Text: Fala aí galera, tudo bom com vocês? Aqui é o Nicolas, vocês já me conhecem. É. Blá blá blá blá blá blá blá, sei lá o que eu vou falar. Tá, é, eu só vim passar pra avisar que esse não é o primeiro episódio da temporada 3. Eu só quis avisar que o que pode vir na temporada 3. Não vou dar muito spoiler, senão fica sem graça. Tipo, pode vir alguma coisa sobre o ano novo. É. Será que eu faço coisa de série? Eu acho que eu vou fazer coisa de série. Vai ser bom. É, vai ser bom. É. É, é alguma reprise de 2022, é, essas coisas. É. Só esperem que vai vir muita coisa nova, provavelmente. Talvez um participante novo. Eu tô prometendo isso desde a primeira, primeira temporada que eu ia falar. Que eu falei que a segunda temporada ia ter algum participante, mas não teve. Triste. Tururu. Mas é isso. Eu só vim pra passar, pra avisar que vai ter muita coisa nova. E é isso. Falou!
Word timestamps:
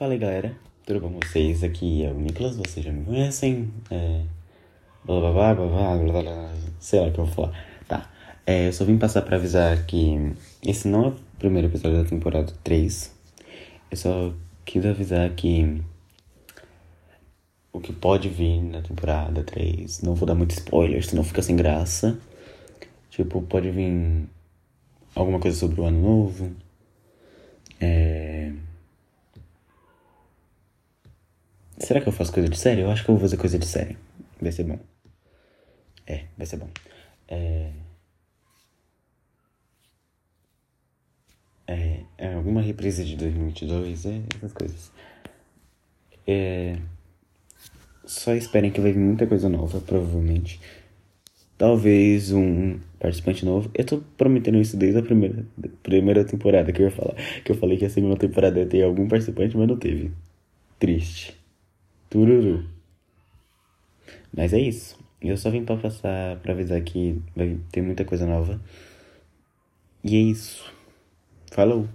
Fala 0.00 0.14
aí 0.14 0.18
galera, 0.18 0.56
tudo 0.86 0.98
bom 0.98 1.10
com 1.10 1.20
vocês? 1.20 1.62
Aqui 1.62 2.02
é 2.02 2.10
o 2.10 2.14
Nicolas, 2.14 2.56
vocês 2.56 2.82
já 2.82 2.90
me 2.90 3.04
conhecem. 3.04 3.70
É. 3.90 4.22
Blá 5.04 5.20
blá 5.20 5.30
blá 5.30 5.54
blá 5.54 5.66
blá 5.66 6.12
blá 6.12 6.22
blá, 6.22 6.54
sei 6.80 7.00
lá 7.00 7.08
o 7.08 7.12
que 7.12 7.20
eu 7.20 7.26
vou 7.26 7.34
falar. 7.34 7.66
Tá, 7.86 8.10
é, 8.46 8.68
eu 8.68 8.72
só 8.72 8.86
vim 8.86 8.96
passar 8.96 9.20
pra 9.20 9.36
avisar 9.36 9.84
que 9.84 10.32
esse 10.66 10.88
não 10.88 11.04
é 11.04 11.08
o 11.08 11.16
primeiro 11.38 11.68
episódio 11.68 12.02
da 12.02 12.08
temporada 12.08 12.50
3. 12.64 13.14
Eu 13.90 13.96
só 13.98 14.32
quis 14.64 14.86
avisar 14.86 15.28
que 15.34 15.82
o 17.70 17.78
que 17.78 17.92
pode 17.92 18.30
vir 18.30 18.58
na 18.62 18.80
temporada 18.80 19.42
3. 19.44 20.00
Não 20.00 20.14
vou 20.14 20.26
dar 20.26 20.34
muito 20.34 20.52
spoiler, 20.52 21.04
senão 21.04 21.22
fica 21.22 21.42
sem 21.42 21.56
graça. 21.56 22.18
Tipo, 23.10 23.42
pode 23.42 23.70
vir 23.70 24.26
alguma 25.14 25.38
coisa 25.38 25.58
sobre 25.58 25.78
o 25.78 25.84
ano 25.84 26.00
novo. 26.00 26.52
É. 27.78 28.19
Será 31.90 32.00
que 32.00 32.08
eu 32.08 32.12
faço 32.12 32.32
coisa 32.32 32.48
de 32.48 32.56
série? 32.56 32.82
Eu 32.82 32.90
acho 32.92 33.04
que 33.04 33.10
eu 33.10 33.16
vou 33.16 33.20
fazer 33.20 33.36
coisa 33.36 33.58
de 33.58 33.66
série. 33.66 33.98
Vai 34.40 34.52
ser 34.52 34.62
bom. 34.62 34.78
É, 36.06 36.22
vai 36.38 36.46
ser 36.46 36.56
bom. 36.56 36.68
É. 37.26 37.72
É, 41.66 42.00
é 42.16 42.34
alguma 42.34 42.62
reprise 42.62 43.04
de 43.04 43.16
2022, 43.16 44.06
é, 44.06 44.22
essas 44.36 44.52
coisas. 44.52 44.92
É. 46.28 46.78
Só 48.04 48.34
esperem 48.34 48.70
que 48.70 48.80
vai 48.80 48.92
vir 48.92 49.00
muita 49.00 49.26
coisa 49.26 49.48
nova, 49.48 49.80
provavelmente. 49.80 50.60
Talvez 51.58 52.30
um 52.30 52.78
participante 53.00 53.44
novo. 53.44 53.68
Eu 53.74 53.84
tô 53.84 53.98
prometendo 54.16 54.60
isso 54.60 54.76
desde 54.76 55.00
a 55.00 55.02
primeira, 55.02 55.44
primeira 55.82 56.24
temporada 56.24 56.72
que 56.72 56.82
eu 56.82 56.86
ia 56.86 56.92
falar. 56.92 57.16
Que 57.44 57.50
eu 57.50 57.56
falei 57.56 57.76
que 57.76 57.84
a 57.84 57.90
segunda 57.90 58.16
temporada 58.16 58.60
ia 58.60 58.66
ter 58.66 58.84
algum 58.84 59.08
participante, 59.08 59.56
mas 59.56 59.66
não 59.66 59.76
teve. 59.76 60.12
Triste. 60.78 61.39
Tururu. 62.10 62.68
Mas 64.36 64.52
é 64.52 64.58
isso. 64.58 64.98
Eu 65.22 65.36
só 65.36 65.48
vim 65.50 65.64
pra 65.64 65.76
passar, 65.76 66.38
pra 66.40 66.52
avisar 66.52 66.82
que 66.82 67.22
vai 67.36 67.58
ter 67.70 67.82
muita 67.82 68.04
coisa 68.04 68.26
nova. 68.26 68.60
E 70.02 70.16
é 70.16 70.20
isso. 70.20 70.72
Falou! 71.52 71.88